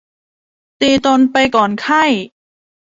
[0.81, 2.03] ตีตนไปก่อนไข้